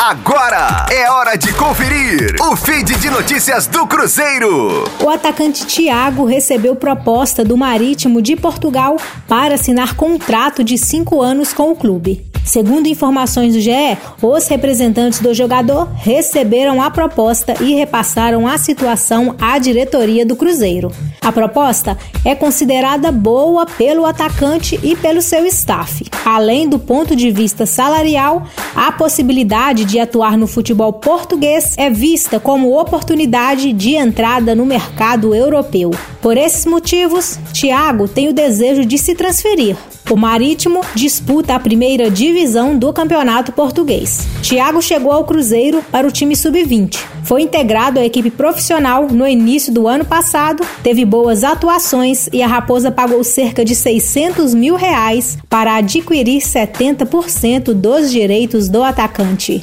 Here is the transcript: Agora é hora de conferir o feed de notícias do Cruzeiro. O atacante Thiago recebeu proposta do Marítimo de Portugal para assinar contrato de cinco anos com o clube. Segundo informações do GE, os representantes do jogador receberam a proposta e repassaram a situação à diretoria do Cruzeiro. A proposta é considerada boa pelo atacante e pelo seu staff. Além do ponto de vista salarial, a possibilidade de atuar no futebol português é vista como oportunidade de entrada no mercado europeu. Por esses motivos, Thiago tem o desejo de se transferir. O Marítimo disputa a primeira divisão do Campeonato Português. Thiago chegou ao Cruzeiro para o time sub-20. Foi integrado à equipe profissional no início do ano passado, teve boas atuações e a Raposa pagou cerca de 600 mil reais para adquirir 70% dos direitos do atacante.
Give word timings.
Agora 0.00 0.86
é 0.92 1.10
hora 1.10 1.36
de 1.36 1.52
conferir 1.54 2.36
o 2.40 2.54
feed 2.54 2.96
de 2.98 3.10
notícias 3.10 3.66
do 3.66 3.84
Cruzeiro. 3.84 4.84
O 5.02 5.08
atacante 5.08 5.66
Thiago 5.66 6.24
recebeu 6.24 6.76
proposta 6.76 7.44
do 7.44 7.56
Marítimo 7.56 8.22
de 8.22 8.36
Portugal 8.36 8.96
para 9.26 9.56
assinar 9.56 9.96
contrato 9.96 10.62
de 10.62 10.78
cinco 10.78 11.20
anos 11.20 11.52
com 11.52 11.72
o 11.72 11.74
clube. 11.74 12.24
Segundo 12.44 12.86
informações 12.86 13.54
do 13.54 13.60
GE, 13.60 13.98
os 14.22 14.46
representantes 14.46 15.18
do 15.18 15.34
jogador 15.34 15.88
receberam 15.96 16.80
a 16.80 16.90
proposta 16.90 17.54
e 17.60 17.74
repassaram 17.74 18.46
a 18.46 18.56
situação 18.56 19.34
à 19.40 19.58
diretoria 19.58 20.24
do 20.24 20.36
Cruzeiro. 20.36 20.92
A 21.20 21.32
proposta 21.32 21.98
é 22.24 22.34
considerada 22.36 23.10
boa 23.10 23.66
pelo 23.66 24.06
atacante 24.06 24.78
e 24.82 24.96
pelo 24.96 25.20
seu 25.20 25.44
staff. 25.44 26.04
Além 26.30 26.68
do 26.68 26.78
ponto 26.78 27.16
de 27.16 27.30
vista 27.30 27.64
salarial, 27.64 28.46
a 28.76 28.92
possibilidade 28.92 29.86
de 29.86 29.98
atuar 29.98 30.36
no 30.36 30.46
futebol 30.46 30.92
português 30.92 31.72
é 31.78 31.88
vista 31.88 32.38
como 32.38 32.78
oportunidade 32.78 33.72
de 33.72 33.94
entrada 33.94 34.54
no 34.54 34.66
mercado 34.66 35.34
europeu. 35.34 35.90
Por 36.20 36.36
esses 36.36 36.66
motivos, 36.66 37.38
Thiago 37.54 38.06
tem 38.06 38.28
o 38.28 38.34
desejo 38.34 38.84
de 38.84 38.98
se 38.98 39.14
transferir. 39.14 39.74
O 40.10 40.16
Marítimo 40.16 40.80
disputa 40.94 41.54
a 41.54 41.60
primeira 41.60 42.10
divisão 42.10 42.78
do 42.78 42.90
Campeonato 42.94 43.52
Português. 43.52 44.26
Thiago 44.42 44.80
chegou 44.80 45.12
ao 45.12 45.24
Cruzeiro 45.24 45.84
para 45.92 46.08
o 46.08 46.10
time 46.10 46.34
sub-20. 46.34 46.98
Foi 47.24 47.42
integrado 47.42 48.00
à 48.00 48.06
equipe 48.06 48.30
profissional 48.30 49.06
no 49.06 49.28
início 49.28 49.70
do 49.70 49.86
ano 49.86 50.06
passado, 50.06 50.64
teve 50.82 51.04
boas 51.04 51.44
atuações 51.44 52.26
e 52.32 52.42
a 52.42 52.46
Raposa 52.46 52.90
pagou 52.90 53.22
cerca 53.22 53.62
de 53.62 53.74
600 53.74 54.54
mil 54.54 54.76
reais 54.76 55.36
para 55.46 55.76
adquirir 55.76 56.40
70% 56.40 57.74
dos 57.74 58.10
direitos 58.10 58.70
do 58.70 58.82
atacante. 58.82 59.62